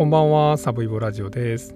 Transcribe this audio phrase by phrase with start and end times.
[0.00, 1.74] こんばんは、サブイボラジオです。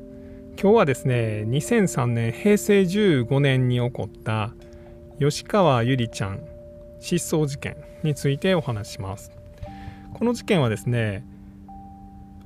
[0.59, 4.55] 今日はですね、2003年平成15年に起こった
[5.19, 6.41] 吉川ゆりちゃん
[7.01, 9.31] 失踪事件についてお話します。
[10.15, 11.23] この事件はですね、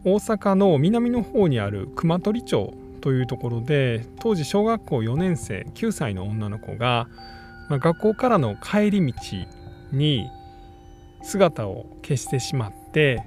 [0.05, 7.07] 大阪の南の方にある熊取町というところで、当時小学校4年生9歳の女の子が、
[7.69, 9.15] まあ、学校からの帰り道
[9.93, 10.29] に
[11.23, 13.23] 姿を消してしまって、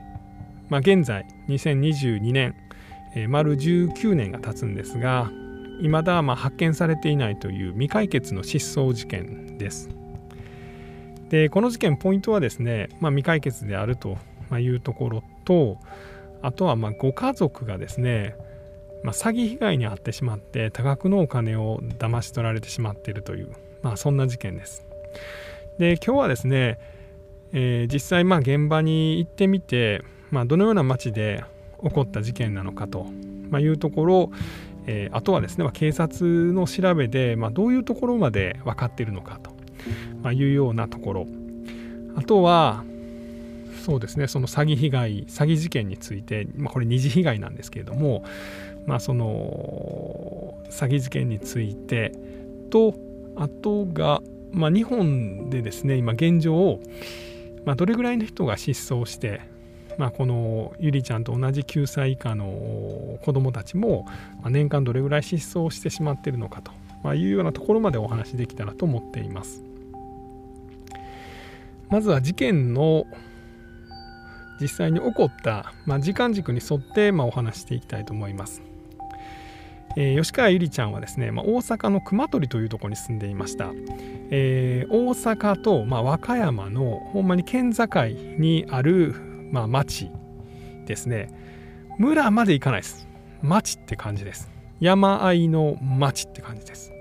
[0.71, 2.55] まあ、現在2022年、
[3.13, 5.29] えー、丸19年が経つんですが
[5.81, 9.89] 未だま発見されていないという未解決の失踪事件です。
[11.27, 14.17] でこの事件ポイントはですね、まあ、未解決であると
[14.57, 15.77] いうところと
[16.41, 18.35] あとはまご家族がですね、
[19.03, 24.85] まあ、詐欺被害に遭ってしまって多額のお金を騙し取られてしまっているという、まあ、そんな事件です。
[25.79, 26.79] で今日はですね、
[27.51, 31.43] えー、実際まあ現場に行ってみてまあ、どのような町で
[31.83, 33.05] 起こった事件なのかと
[33.49, 34.31] まいうところ、
[34.87, 39.51] えー、あとはですね、まあ、警察の調べで、まあ、どういうところまで分かっているのかと
[40.23, 41.27] まいうようなところ。
[42.15, 42.83] あとは
[43.85, 48.23] そうですねその詐欺被害詐欺事件について、まあ、これ二次被害なんですけれども、
[48.85, 52.11] まあ、その詐欺事件について
[52.69, 52.93] と
[53.35, 56.79] あとが、まあ、日本でですね今現状、
[57.65, 59.41] まあ、どれぐらいの人が失踪して
[59.97, 64.07] まあ、このゆりちゃんと同じ9歳以下の子どもたちも、
[64.45, 66.71] 年間どれぐらい失踪してしまっているのかと、
[67.03, 69.63] まいうようなところまでお話できたらと思っています。
[71.89, 73.05] まずは事件の
[74.61, 78.61] 実際に起こった、まあ、時間軸に沿って、まあ、お話していきたいと思います。
[79.97, 83.71] えー、吉川ゆりちゃんはですね、まあ、大阪の熊取というところに住んでいました。
[84.29, 87.87] えー、大阪と、まあ、和歌山のほんまに県境
[88.37, 90.09] にあるまあ、町
[90.85, 91.29] ですね。
[91.99, 93.07] 村まで行かないです。
[93.41, 94.51] 町って感じです。
[94.81, 96.91] 山あいの町って感じです、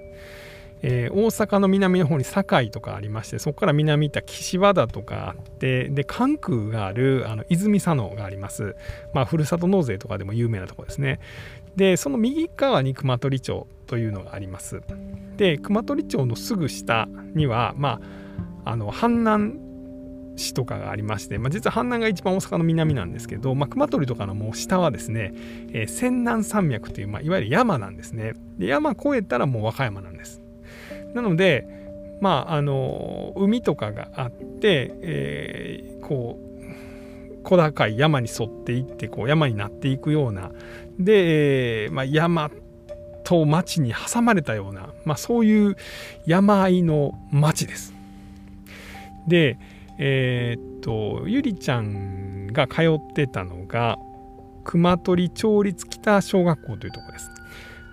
[0.83, 8.77] えー、大阪の南の方に堺とかありましてそこから南行った岸和田とかあってで関空があるあの泉佐野があります。
[9.15, 11.21] まあふるさと納税とかでも有名なとこですね。
[11.75, 14.83] でその右側に熊取町というのがあります。
[15.39, 18.01] で熊取町のすぐ下にはま
[18.65, 19.70] ああの阪南
[20.37, 25.33] 市とかがありまして、まあ、実は阪南が一番大阪の南なんですけど、まあ、熊取とかのもう下はですね、
[25.73, 30.41] えー、仙南山脈という、まあ、いわゆる山なんですねで山越えたらもう和歌山なんです
[31.15, 31.67] なので
[32.21, 40.51] まああの海とかがあって、えー、こう小高い山に沿っていってこう山になっていくような
[40.99, 42.51] で、えーまあ、山
[43.25, 45.77] と町に挟まれたような、まあ、そういう
[46.27, 47.95] 山あいの町です。
[49.29, 49.57] で、
[50.03, 53.99] えー、っとゆりちゃんが通ってたのが
[54.65, 57.31] 熊取町立北小学校というところです。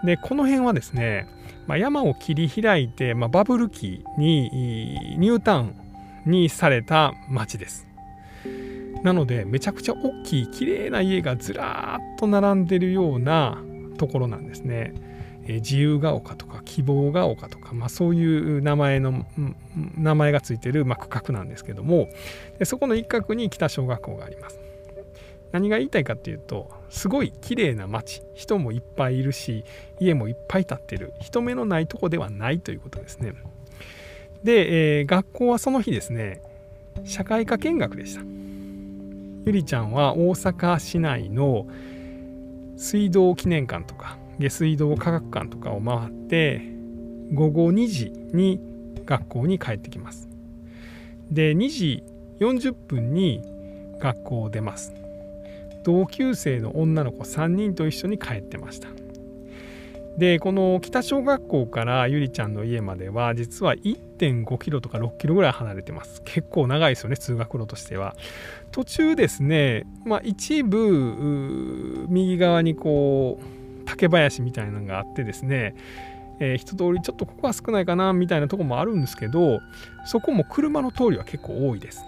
[0.05, 1.27] でこの辺はですね、
[1.67, 4.49] まあ、山を切り開いて、まあ、バブル期に
[5.17, 5.75] ニュータウン
[6.25, 7.87] にされた町です。
[9.03, 13.61] なのでめちゃくちゃ大きい綺麗な家がずらーっと並んでるような
[13.97, 14.93] ところなんですね。
[15.47, 19.25] え自由が丘とか希望が丘とか、まあ、そういう名前の
[19.95, 22.09] 名前がついてる、まあ、区画なんですけども
[22.59, 24.59] でそこの一角に北小学校があります。
[25.53, 29.63] 何が言いたいかっていうとすごい綺麗な街人もいっぱいいるし
[29.97, 33.33] 家もいっぱい建ってる人目のないとこではないということですね。
[34.43, 36.41] で、えー、学校はその日ですね
[37.05, 38.21] 社会科見学でした。
[39.45, 41.65] ゆりちゃんは大阪市内の
[42.75, 46.61] 水道記念館とか下水道科学館とかを回って
[47.33, 48.59] 午後2時に
[49.05, 50.29] 学校に帰ってきます。
[51.31, 52.03] で2時
[52.39, 53.41] 40分に
[53.99, 54.93] 学校を出ます。
[55.83, 58.89] 同級生の女の子3人と一緒に帰ってました。
[60.17, 66.21] でこの北小学校からゆりちゃんの家までは実は1.5キロとか6キロぐらい離れてます。
[66.25, 68.15] 結構長いですよね通学路としては。
[68.71, 73.56] 途中ですねまあ一部右側にこう
[73.97, 75.75] 竹林みたいなのがあってですね、
[76.39, 79.59] えー、一通りちょっとここは少ないかなみたいなとこもあるんですけど
[80.05, 82.03] そこも車の通りは結構多いです。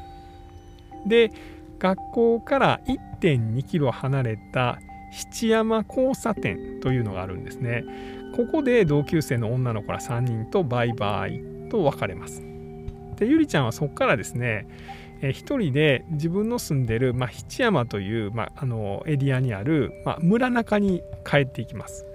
[1.05, 1.31] で
[1.79, 4.79] 学校から1.2キロ離れた
[5.11, 7.83] 七山交差点というのがあるんですね。
[8.35, 12.43] ここで同級生の女の子ら3人とバイバイと別れます。
[13.15, 14.67] でゆりちゃんはそこからですね
[15.21, 22.05] えー、一人で自分の住んでる、まあ、七山という、まあ、あのエリアにある、まあ、村中に帰っていきます。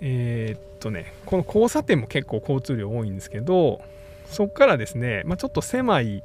[0.00, 3.80] えー、っとねこの交差点も結構交通量多いんですけど
[4.26, 6.24] そこからですね、まあ、ちょっと狭い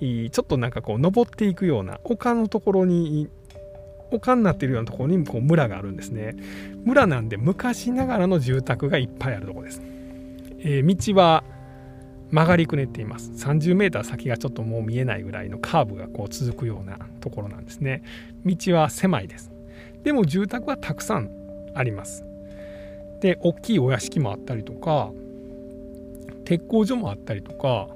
[0.00, 3.28] ちょっとなんかこう登っていくような丘のところに
[4.10, 6.34] 丘になっているようなところにこう村があるんですね
[6.84, 9.82] 村なんで昔ながらの住宅がいっぱいあるところです、
[10.58, 11.44] えー、道は
[12.32, 13.30] 曲がりくねっています。
[13.30, 18.02] 30メーター先がちょっともう見えないぐらいのカーブがこう続くようなところなんですね。
[18.46, 19.52] 道は狭いです。
[20.02, 21.30] でも住宅はたくさん
[21.74, 22.24] あります。
[23.20, 25.12] で大きいお屋敷もあったりとか
[26.44, 27.88] 鉄工所もあったりとか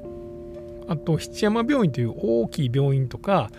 [0.86, 3.50] あと七山病院という大きい病院とか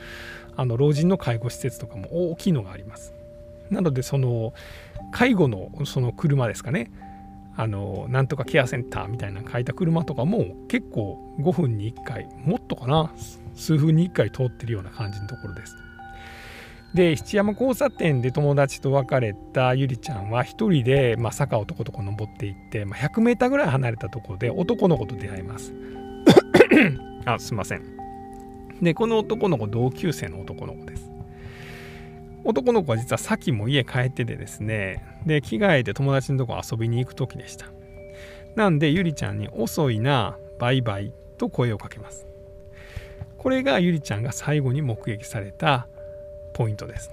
[0.55, 3.13] あの老人の介護施設とかも大きいのがあります。
[3.71, 4.53] なのでその
[5.11, 6.91] 介護のその車ですかね。
[7.59, 13.11] あのなんとかケアセンターみたいな書いた車とかも結構5分に1回もっとかな
[13.55, 15.75] 数分に1回通ってるような感じのところです。
[16.93, 25.73] で七山交差点で友達と別れたゆりちゃんは一人で、まあ、坂をとことこ登っていって、まあ、100メーターぐらい離れたところで男の子と出会います。
[27.25, 27.97] あすいません。
[28.81, 30.86] でこの男の子同級生の男の子。
[32.47, 35.03] 男の子は実はさっきも家帰っててですね。
[35.25, 37.65] で着替えて友達のとこ遊びに行く時でした。
[38.55, 42.25] なんでゆりちゃんに遅いなバイバイと声をかけます。
[43.37, 45.87] これがゆりちゃんが最後に目撃された
[46.53, 47.11] ポイントです。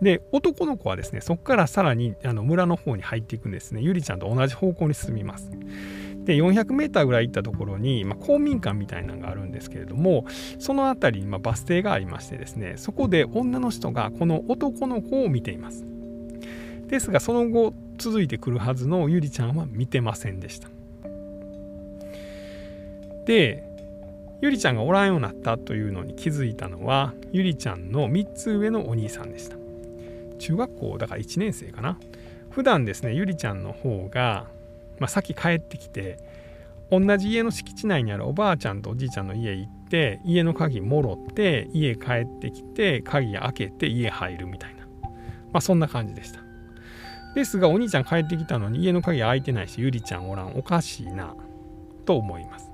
[0.00, 3.80] で男の子はですねそこからさらにあの村の方に入っていくんですね。
[3.80, 5.50] ゆりちゃんと同じ方向に進みます。
[6.24, 10.24] で 400m ぐらい行ったところに、まあ、公民館みたいなのがあるんですけれども
[10.58, 15.84] その辺りにまバス停がありましてですねそこで女の人がこの男の子を見ています。
[16.86, 20.68] ですがその後続いてくるはずのゆりちゃんは見てませんでした。
[23.26, 23.64] で
[24.42, 29.56] ゆりちゃんがおらんようになったというのに気づいたのはゆりちゃんの3つ上のお兄さんでした。
[30.38, 31.98] 中学校だから1年生かな。
[32.50, 34.46] 普段ですねゆりちゃんの方が
[34.98, 36.18] まあ、さっき帰ってきて
[36.90, 44.84] 同じ家の敷地内にあるおばあちゃんとおじいちゃんの家行って家の鍵もろって家帰ってきて鍵開けて家入るみたいな。
[45.52, 46.40] まあそんな感じでした。
[47.34, 50.56] ですがお兄ちゃん帰ってきたのに家の鍵開いてないしゆりちゃんおらん。
[50.56, 51.34] おかしいな。
[52.04, 52.70] と思います。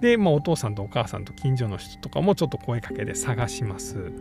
[0.00, 4.12] で、まあ、お父さんとお母さんと近所の人とかもちょっと声かけで探します。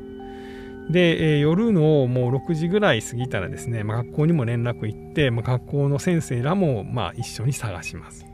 [0.91, 8.25] で、え、夜のもう6時ぐらい過ぎたらですね、まあ、学校にも連絡行って、まあ、学校の先生らもまあ一緒に探します。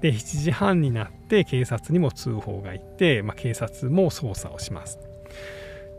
[0.00, 4.98] で7時半になって警察にも通報が行って、まあ、警察も捜査をします。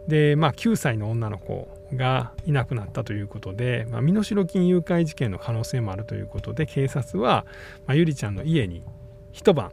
[0.08, 7.46] でまあ9歳の女の子がいなくなったということで、まあ、身代金誘拐事件の可能性もあるということで警察は、
[7.86, 8.84] まあ、ゆりちゃんの家に
[9.32, 9.72] 一晩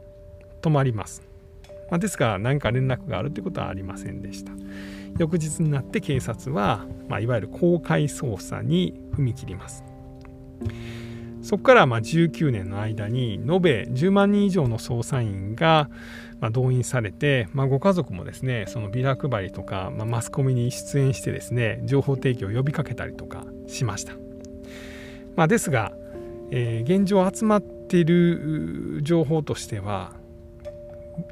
[0.61, 1.23] 泊まります。
[1.91, 4.53] まあ、ですが何か連絡があるということはありませんでした。
[5.19, 9.85] 翌日になって警察は、まあ、いわゆる公開捜査に踏み切ります
[11.43, 15.89] そこからまあ19年の間に延べ10万人以上の捜査員が
[16.41, 24.15] ま動員されて、まあ、ご家族もですねそのビラ配りとか、まあ、マスコミに出演してですね情報提供を呼びかけたりとかしました、
[25.37, 25.93] まあ、ですが、
[26.51, 30.15] えー、現状集まっている情報としては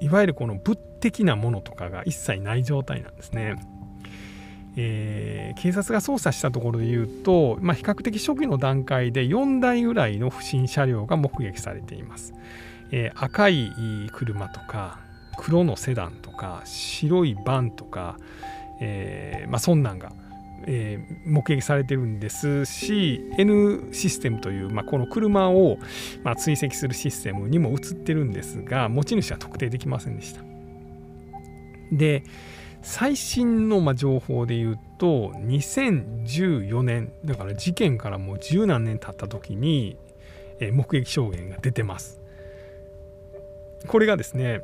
[0.00, 3.56] いわゆるこの物的なものとかが一切ない状態なんですね。
[4.76, 12.34] えー、警察が捜査したところで言うと、まあ、比較的初期の段階で4台ぐらいの不審車両が目撃されています。
[12.90, 13.72] えー、赤い
[14.12, 14.98] 車とか
[15.36, 18.16] 黒のセダンとか白いバンとか、
[18.80, 20.12] えー、まあ、そんなんが、
[20.66, 25.78] えー、目撃されてるんですし N システムという、まあ、この車を、
[26.22, 30.42] まあ、追跡するシステムにも映ってるんですが持ち主は特定できませんでした。
[31.92, 32.24] で
[32.82, 39.96] 最新のま情報で言うと2014年だから事件からもう十何年経った時に
[40.60, 42.20] 目撃証言が出てます
[43.86, 44.60] これがですね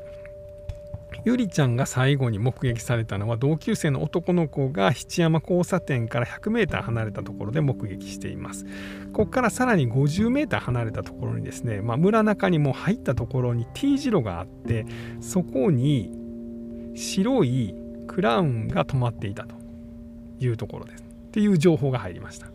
[1.24, 8.64] ゆりちゃんが最後に目撃されたのは同級生の男の子が七山交差点から 100m 離れたところで目撃しています。
[9.12, 14.86] ここからさらに 50m 離れたところにですね、まあ、村中にも入ったところに T 字路があって
[15.20, 16.10] そこに
[16.94, 17.74] 白い
[18.06, 19.54] クラウンが止まっていたと
[20.40, 21.02] いうところです。
[21.02, 22.46] っていう情報が入りました。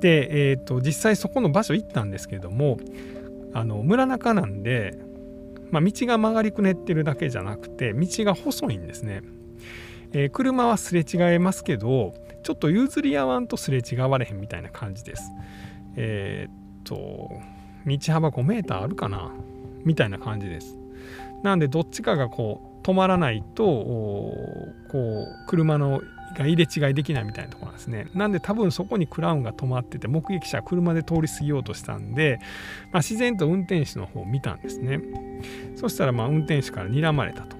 [0.00, 2.78] で、えーと、実際そこの場所行ったんですけれども
[3.52, 4.98] あの村中なんで、
[5.70, 9.22] まあ、道が曲がりくねってるだけじゃなくて道が細いんですね、
[10.12, 15.32] えー、車はすれ違えますけどちょっと譲り合わんとすれ違われへんみたいな感じです。
[15.96, 17.30] えっ、と
[17.84, 19.32] 道幅5 m あるかな？
[19.84, 20.78] みたいな感じです。
[21.42, 24.32] なんでどっちかがこう止まらないとこ
[24.92, 26.02] う車の
[26.38, 28.08] が入れ違いできないみたいなところなんですね。
[28.14, 32.38] なんで多分そこにクラウンが止まってて目撃者は車で通り過ぎようとしたんで、
[32.92, 35.00] まあ、自然と運転手の方を見たんですね。
[35.74, 37.56] そしたらまあ運転手から睨まれたと。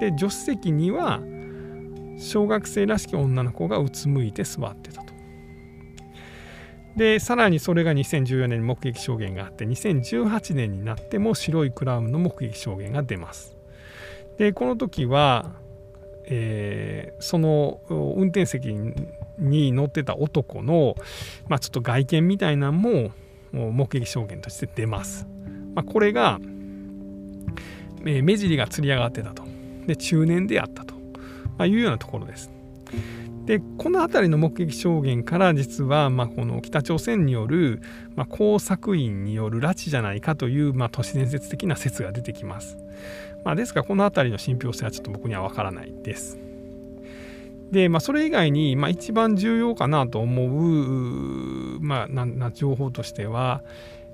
[0.00, 1.22] で助手席には
[2.18, 5.14] 小学生らしき女の子がうつむいて座ってたと。
[6.94, 13.57] でさらにそれが2014年に目撃証言があって2018年になっても白いクラウンの目撃証言が出ます。
[14.38, 15.52] でこの時は、
[16.24, 18.72] えー、その運転席
[19.38, 20.94] に乗ってた男の、
[21.48, 23.10] まあ、ちょっと外見みたいなのも
[23.52, 25.26] 目撃証言として出ます。
[25.74, 26.38] まあ、これが、
[28.04, 29.42] えー、目尻がつり上がってたと。
[29.86, 30.94] で中年であったと、
[31.56, 32.50] まあ、いうようなところです。
[33.48, 37.80] でこの辺りの目撃証言から実は、まあ、この北朝鮮による、
[38.14, 42.76] まあ、工作員による拉致じゃないかという、まあ、都市伝説的な説が出てきます。
[43.46, 46.38] まあ、ですがこの辺りの信憑性はちょっと僕には分からないです。
[47.72, 53.62] で、まあ、それ以外に、まあ、一番重要かなと思う、まあ、なな情報としては、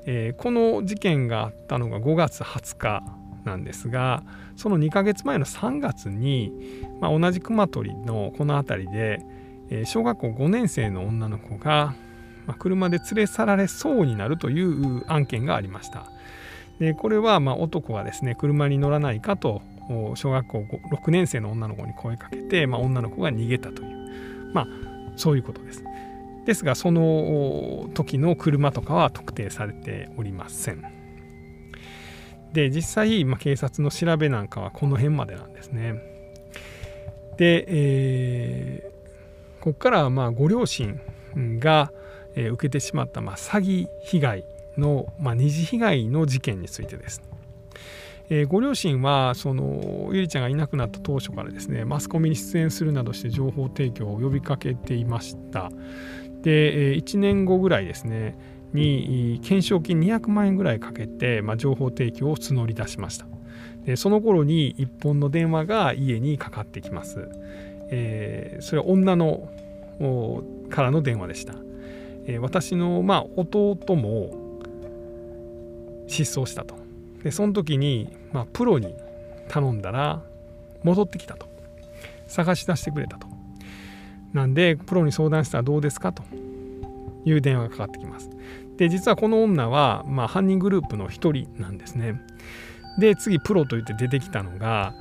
[0.06, 3.02] えー、この事件があったのが5月20日
[3.44, 4.22] なんですが
[4.56, 6.52] その2ヶ月前の3月に、
[7.04, 9.20] まあ、同じ熊取のこの辺りで、
[9.68, 11.94] えー、小学校5年生の女の子が、
[12.46, 16.06] まあ、車で連れ去られそうになるという案件がありました。
[16.80, 19.60] でこれはま男がですね車に乗らないかと
[20.16, 24.66] 小学校6年生の女の子に声かけて、まあ、女の子が逃げたというまあ
[25.16, 25.84] そういうことです。
[26.46, 30.82] ですがその時の車とかは特定されておりません。
[32.54, 36.13] で実際、まあ、警察の調べなんかはこの辺までなんですね。
[37.36, 41.00] で、えー、ここからはまあご両親
[41.58, 41.90] が、
[42.36, 44.44] 受けてしまった、まあ、詐欺被害
[44.76, 47.22] の、まあ、二次被害の事件についてです。
[48.30, 55.70] えー、ご両親はそのゆりちゃんがいなくなった当初からですねマスコミに出演するなどして情報提供を呼びかけていました
[56.40, 58.38] で、1年後ぐらいですね
[58.72, 63.26] に懸賞金200万円ぐらいかけて、まあ、情報提供を募り出しました
[63.84, 67.28] でその頃に1本の電話が家にかかってきます、
[67.90, 69.48] えー、それは女の
[70.70, 71.54] からの電話でした、
[72.26, 74.60] えー、私の、まあ、弟も
[76.06, 76.76] 失踪したと。
[77.22, 78.94] でその時に、まあ、プロに
[79.48, 80.20] 頼んだら
[80.82, 81.46] 戻ってきたと。
[82.26, 83.26] 探し出してくれたと。
[84.32, 86.12] なんでプロに相談したらどうですか？
[86.12, 86.22] と。
[87.24, 88.30] いう電話がかかってきます。
[88.76, 92.20] で実はこの女は、まあ、犯人グループの一人なんですね。
[92.98, 94.94] で次プロと言って出てきたのが、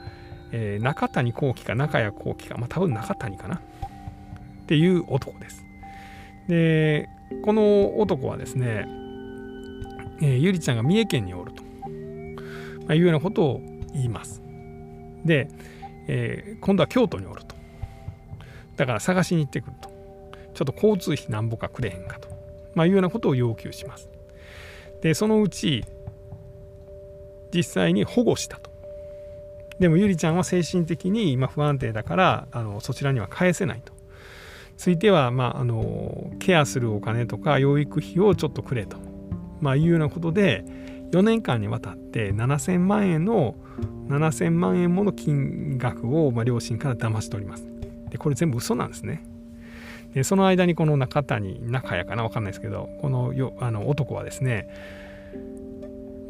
[0.52, 3.60] えー、中谷幸喜か中谷幸喜か、まあ、多分中谷かなっ
[4.66, 5.64] ていう男です
[6.48, 7.10] で
[7.44, 8.86] この男はですね、
[10.22, 11.64] えー、ゆりちゃんが三重県におると
[12.86, 13.62] まあいうようなことを
[13.94, 14.42] 言います。
[15.26, 15.48] で、
[16.08, 17.56] えー、今度は京都におると。
[18.76, 19.90] だから探しに行ってくると。
[20.54, 22.30] ちょっと交通費なんぼかくれへんかと、
[22.76, 24.10] まあ、いうようなことを要求します。
[25.02, 25.84] で、そのうち、
[27.54, 28.72] 実際に保護したと。
[29.80, 33.94] でもゆりちゃんは精神的に今不安定だからあのそちらには返せないと。
[34.78, 38.98] ついては、まあ、あのケアするお金とか養育費をちょっとくれと、
[39.62, 40.66] まあ、いうようなことで、
[41.12, 43.56] 4年間にわたって7000万円の
[44.08, 47.68] 7000万円もの金額を、まあ、両親から騙し取ります。
[48.10, 49.24] でこれ全部嘘なんですね。
[50.14, 54.68] でその間にこの中谷中谷かな分かんないですけどこのよあの男はですね、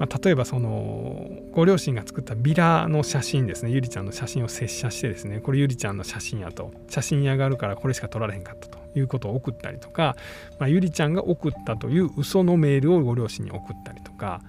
[0.03, 3.72] まあ、例えばそのご両親が作ったビラの写真ですね。
[3.72, 5.39] ゆりちゃんの写真を接写してですね。
[5.39, 6.72] これゆりちゃんの写真やと。
[6.89, 10.17] 写真屋があるからこれしか撮られへんかったということを送ったりとか、
[10.60, 14.41] まあ、ゆりちゃんが送ったという嘘のメールをご両親に送ったりとか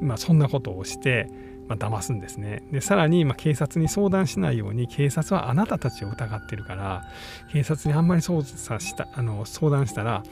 [0.00, 1.28] まあ、そんなことをして、
[1.68, 2.62] まあ、騙すんですね。
[2.70, 7.04] でさらに、ま、警察に相談しないように警察はあなたたちを疑ってるから
[7.52, 10.22] 警察にあんまり捜査したあの相談したら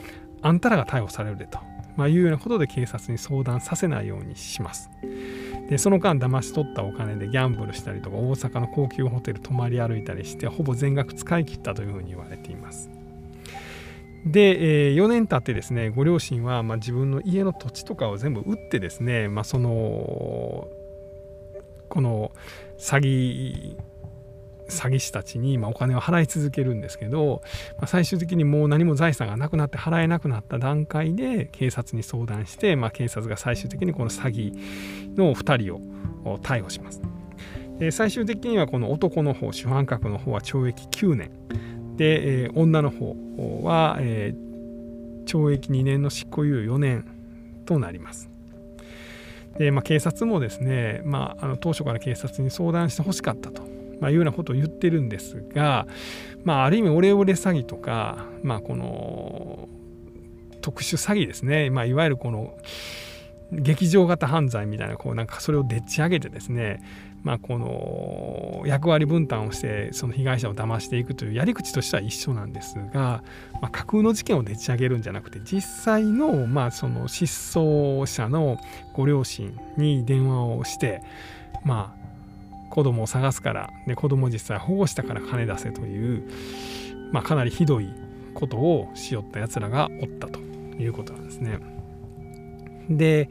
[0.41, 1.59] あんたらが逮捕されるでと、
[1.95, 4.89] まあ、いうようなことで警察に相談させないようにします。
[5.69, 12.89] でその間騙し取ったお金でギャンブルしたりとか大阪の高級ホテル泊まり歩いたりしてほぼ全額使い切ったというふうに言われています。
[14.25, 20.67] で、え、4年経ってですねご両親は、ま、自分の家の土地とかを全部売ってですね、まあ、その
[21.89, 22.31] この
[22.77, 23.77] 詐欺
[24.69, 27.41] 詐欺師たちに、ま、お金を払い続けるんですけど、
[27.77, 37.01] まあ、最終的にもう何も財産がなくなって払えなくなった段階で警察に相談して、まあ、警察が最終的にこの詐欺の2人を逮捕します。
[37.79, 41.31] で最終的にはこの男の方主犯格の方は懲役9年
[41.97, 43.15] で、え、女の方
[43.63, 44.33] は、え、
[45.25, 47.05] 懲役2年の執行猶予4年
[47.65, 48.29] となります。
[49.57, 53.63] でまあ、警察もですね、まあ、あの当初から警察に相談してほしかったと、
[54.05, 55.87] まあ、いうようなことを言ってるんですが、
[56.43, 59.67] まあ、ある意味オレオレ詐欺とか、まあ、この
[60.61, 62.55] 特殊詐欺ですね、まあ、いわゆるこの
[63.51, 66.83] 劇場型犯罪みたいなこうなんかそれをでっち上げてですね
[67.23, 78.59] まあ、この役割分担をしてその被害者を騙していくというやり口としては一緒なんですが、まあ、架空の事件をでっち上げるんじゃなくて実際の,、まあその失踪者の
[78.93, 81.01] ご両親に電話をして、
[81.63, 82.04] まあ、
[82.75, 86.29] 子供を探すからで子供を実際保護したから金出せという、
[87.13, 87.87] まあ、かなりひどい
[88.33, 91.59] ことをしよったやつらがおったということなんですね。
[92.89, 93.29] で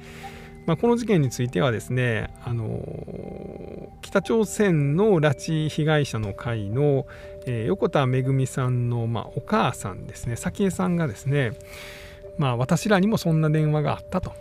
[0.66, 7.06] まあ、この事件についてはですねあの北朝鮮の拉致被害者の会の、
[7.44, 11.52] えー、横田めぐみさんの、まあ、お母さんですね早紀江さんがですね、
[12.38, 14.32] まあ、私らにもそんな電話があったと。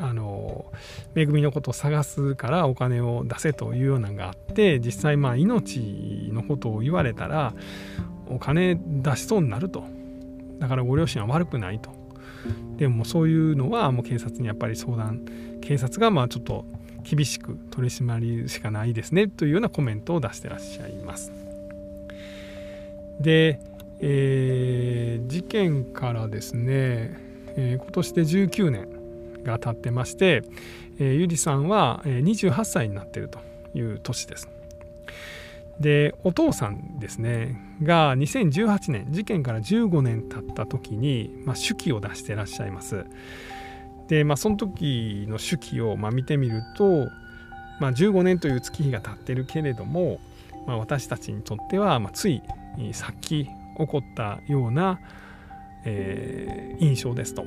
[0.00, 0.72] あの
[1.14, 7.52] めぐみのことを探すからお金を出せというようなのがあって実際まあ命のことを言われたら
[8.28, 9.84] お金出しそうになると。
[10.58, 11.90] だからご両親は悪くないと。
[12.76, 15.26] でもそういうのはもう警察にやっぱり相談
[15.60, 16.64] 警察がまあちょっと
[17.02, 21.32] 厳しく取り締まりしかないですねというようなコメントを出してらっしゃいます。
[23.20, 23.60] で、
[24.00, 27.18] えー、事件からですね、
[27.56, 28.88] えー、今年で19年。
[29.44, 30.42] が経ってまして、
[30.98, 33.38] えー、ゆりさんは28歳になっていると
[33.74, 34.48] いう年です。
[35.80, 43.06] でお父さんですねが2018年事件から15年経った時に、まあ、手記を出してらっしゃいます
[44.08, 47.08] でまあその時の手記をまあ見てみると、
[47.80, 50.20] まあ、15年という月日が経ってるけれども、
[50.66, 52.42] まあ、私たちにとっては、まあ、つい
[52.92, 55.00] さっき起こったような、
[55.84, 57.44] えー、印象ですと。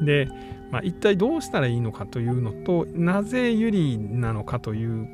[0.00, 0.28] で、
[0.70, 5.08] まあ、一体どうしたらいいのかというのとなぜ有利なのかという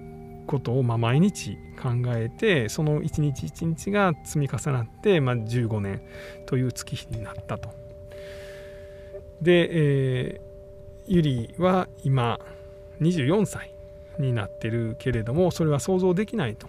[0.47, 6.03] ことをまあ毎日考えてその一日一日が積み重なって、まあ、15年
[6.47, 7.71] という月日になったと。
[9.41, 12.39] で、えー、ゆりは今
[13.01, 13.75] 24歳
[14.19, 16.69] になってるけれどもそれは想像できないと。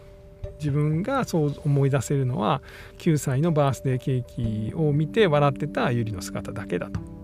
[0.60, 2.62] 自分がそう思い出せるのは
[3.00, 7.15] 9歳のバースデーケーキを見て笑ってたゆりの姿だけだと。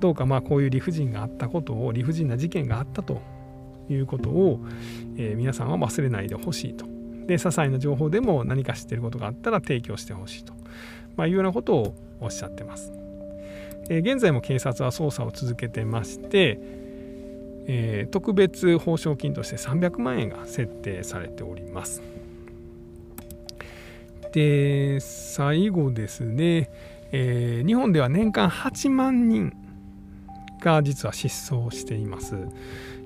[0.00, 3.22] どうかまあこういう理不尽があったことを理不尽な事件があったと
[3.88, 4.60] いうことを、
[5.16, 6.86] えー、皆さんは忘れないでほしいと。
[7.26, 10.52] で、些細な情報でも何か知ってることがあったら提供してほしいと、
[11.16, 12.92] まあ、いうようなことをおっしゃってます。
[13.88, 16.58] えー、現在も警察は捜査を続けてまして、
[17.66, 22.02] えー、特別報奨金として300万円が設定されております。
[24.32, 26.70] で、最後ですね、
[27.12, 29.52] えー、日本では年間8万人
[30.64, 32.48] が実は失踪しています。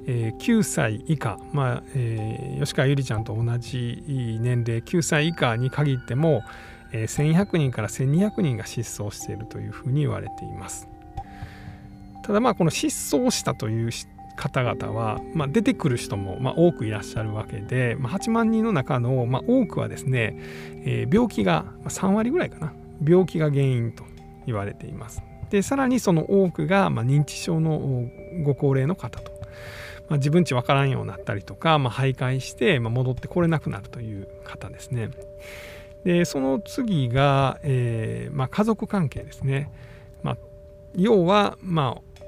[0.07, 4.03] えー、9歳以下、まあえー、吉川ゆりちゃんと同じ
[4.41, 4.81] 年齢。
[4.81, 6.43] 9歳以下に限っても、
[6.93, 10.89] えー、1100人から1200人が失踪しているというふうに言われています。
[12.25, 13.91] ただまあこの失踪したという
[14.37, 20.37] 方々は、まあ、出てくる人もまあ多くいらっしゃるわけで、まあ、8万人の中のまあ多くはですね、
[20.85, 22.73] えー、病気が3割ぐらいかな。
[23.05, 24.05] 病気が原因と
[24.47, 25.28] 言われています。
[25.51, 28.09] でさらにその多くがまあ認知症の
[28.43, 29.39] ご高齢の方と
[30.09, 35.11] まあ、自分ち分からんようになったりとか、まあ、徘徊して、まあ、戻ってこれなくなるという方ですね。
[36.05, 39.71] でその次が、えーまあ、家族関係ですね。
[40.23, 40.37] まあ、
[40.95, 42.23] 要は、まあ、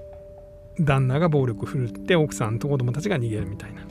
[0.79, 3.83] 旦那が暴力振るって奥さんと子供たちが逃げるみたいな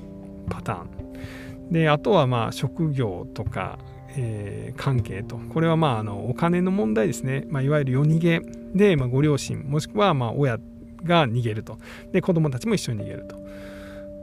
[0.49, 1.71] パターン。
[1.71, 3.77] であとはまあ職業とか、
[4.17, 5.37] えー、関係と。
[5.37, 8.41] これはまああのお金の問題ですね、まあ、いわゆる夜逃げ
[8.73, 10.59] で、まあ、ご両親もしくはま親
[11.03, 11.77] が逃げると。
[12.11, 13.35] で子供たちも一緒に逃げると。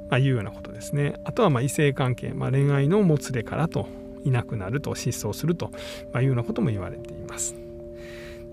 [0.08, 1.14] まあ、いうようなことですね。
[1.24, 3.88] あとはま異性関係、ま、恋愛のもつれからと
[4.24, 5.72] いなくなると失踪すると。
[6.12, 7.56] まいうようなことも言われています。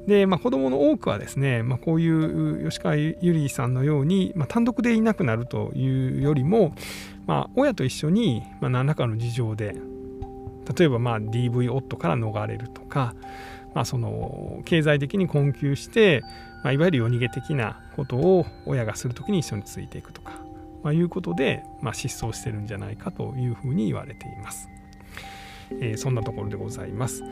[0.07, 6.75] で、まあ、子どもの多くはですね、まあ、こういう吉川ゆりさんのように、まあ、単独でいなくなるというよりも、
[7.25, 9.75] まあ、親と一緒に、まあ、何らかの事情で
[10.77, 13.15] 例えばまあ DV 夫から逃れるとか、
[13.73, 16.21] まあ、その経済的に困窮して、
[16.63, 20.43] まあ、いわゆる夜逃げ的なことを親がするときに一緒についていくとか
[20.83, 24.69] まあ、いうことで、まあ、失踪してるんじゃないかというふうに言われています。
[25.71, 27.23] えー、そんなところでございます。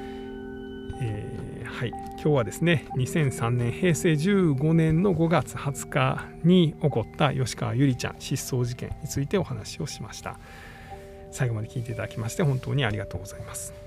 [1.03, 10.39] えー、はい、今日はですね2003年平成15年の5月20日に起こった吉川ゆりちゃん失踪事件についてお話をしました
[11.31, 13.80] 最後まで聞いていただきまして本当にありがとうございます。